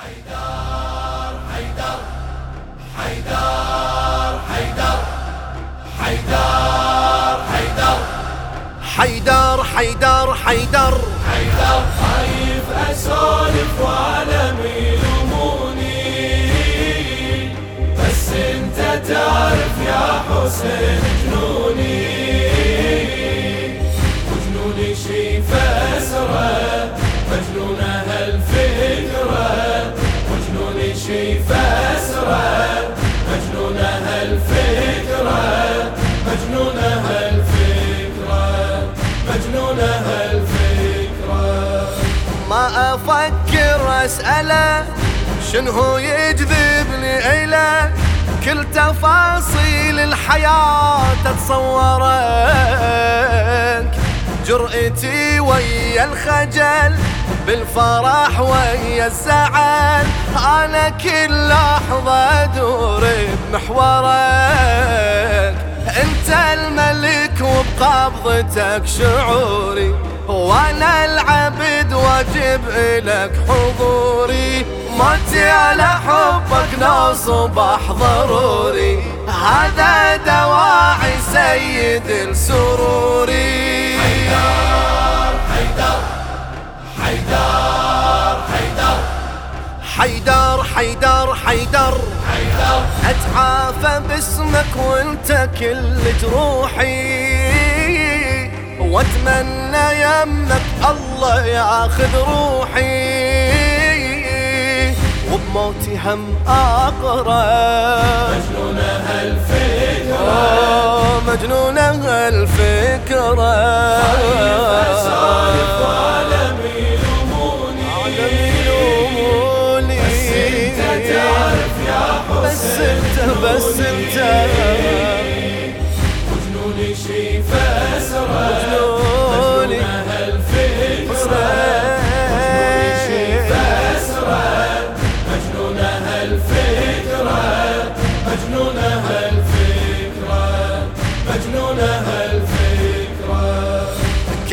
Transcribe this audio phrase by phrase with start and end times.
[0.00, 1.98] حيدر حيدر
[2.98, 4.98] حيدر حيدر
[6.00, 7.98] حيدر حيدر.
[8.96, 10.94] حيدر حيدر حيدر.
[11.30, 16.00] حيدر خايف أسولف وعالم يلوموني
[17.98, 21.49] بس أنت تعرف يا حسين جنوني
[31.48, 32.50] الفكرة
[34.22, 35.40] الفكرة
[40.32, 41.88] الفكرة
[42.50, 44.84] ما أفكر أسأله
[45.52, 47.92] شنو يجذبني إله
[48.44, 52.20] كل تفاصيل الحياة أتصوره
[54.50, 56.96] جرأتي ويا الخجل
[57.46, 60.06] بالفرح ويا الزعل.
[60.36, 63.08] أنا كل لحظة أدور
[63.52, 64.10] بمحورك.
[66.02, 69.94] أنت الملك وبقبضتك شعوري.
[70.28, 74.66] وأنا العبد واجب الك حضوري.
[74.96, 75.82] موتي على
[76.80, 79.02] حبك نصبح ضروري.
[79.28, 83.98] هذا دواعي سيد السروري
[85.50, 86.00] حيدر
[87.02, 88.98] حيدر حيدر.
[89.96, 91.94] حيدر حيدر حيدر
[93.04, 97.40] أتعافى باسمك وانت كل جروحي
[98.80, 103.09] واتمنى يمك الله ياخذ روحي.
[105.32, 107.26] وبموتي هم أقرب.
[108.30, 110.16] مجنونة هالفكرة.
[110.16, 113.59] آه، مجنونة هالفكرة.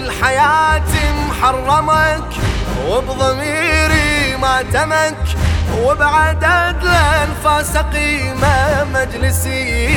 [0.00, 2.24] كل حياتي محرمك
[2.88, 5.16] وبضميري ما تمك
[5.78, 9.88] وبعدد الانفاس قيمة مجلسي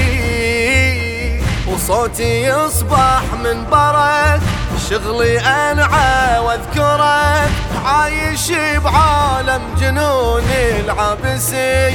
[1.67, 4.41] وصوتي يصبح من برك
[4.89, 7.51] شغلي أنعى وأذكرك
[7.85, 8.51] عايش
[8.83, 10.43] بعالم جنون
[10.85, 11.91] العبسي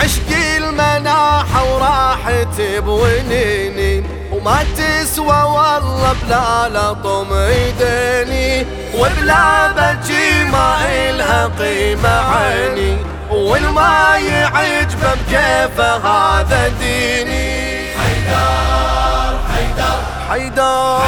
[0.00, 12.08] عشقي المناحة وراحتي بونيني وما تسوى والله بلا لطم ايديني وبلا بجي ما الها قيمة
[12.08, 12.96] عيني
[13.30, 17.60] والما يعجبه بكيفه هذا ديني.
[17.96, 19.98] حيدر حيدر
[20.30, 21.00] حيدر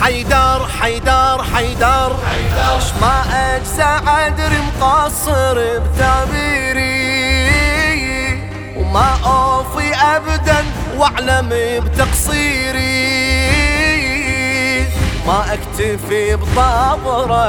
[0.00, 3.24] حيدر حيدر حيدر حيدر ما
[3.56, 6.98] أجزع ادري مقصر بتعبيري
[8.76, 9.08] وما
[10.18, 10.64] أبدا
[10.96, 11.48] وأعلم
[11.84, 13.08] بتقصيري.
[15.26, 17.46] ما أكتفي بطابرة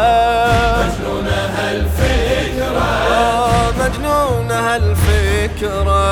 [0.84, 2.82] مجنونة هالفكرة.
[3.12, 6.10] آه، مجنونة هالفكرة.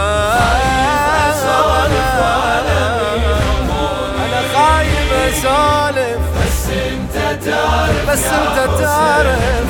[4.26, 9.68] أنا خايف أسولف بس أنت تعرف بس أنت تعرف.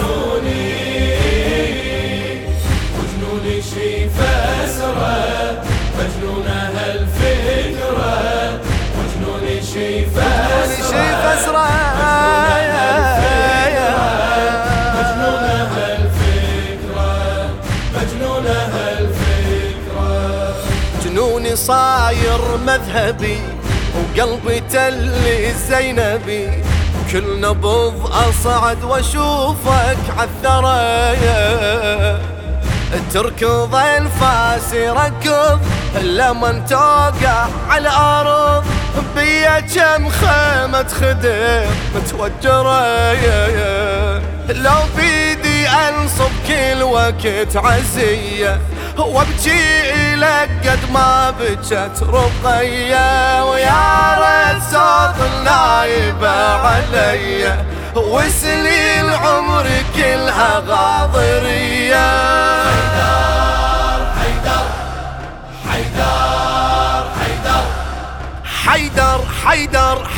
[6.78, 8.18] هالفكرة
[8.98, 9.46] مجنون
[21.04, 23.40] جنوني صاير مذهبي
[23.96, 25.12] وقلبي تل
[25.70, 26.64] زينبي.
[27.12, 31.18] كل نبض أصعد وأشوفك عالثرى
[33.14, 35.60] تركض الفاس ركض
[36.02, 38.66] لمن توقع على الأرض
[39.16, 43.08] بيا كم خيمة خدم متوجرة
[44.50, 48.60] لو بيدي أنصب كل وقت عزية
[48.98, 53.46] وأبكي لك قد ما بكت رقية.
[53.46, 57.66] ويا ريت صوت النايبة عليا
[57.96, 62.27] وسنين عمري كلها غاضرية.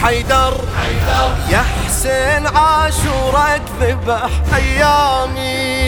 [0.03, 0.53] حيدر.
[1.49, 5.79] يا حسين عاشورك ذبح أيامي.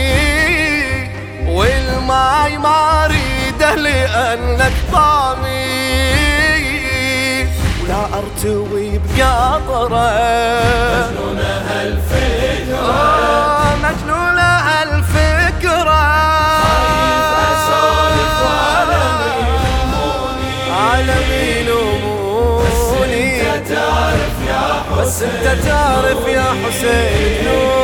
[1.47, 5.81] والماي ما أريده لأنك طامي.
[7.83, 10.11] ولا أرتوي بقطره.
[10.93, 13.50] مجنون هالفكرة
[25.11, 27.80] بس انت تعرف يا حسين شي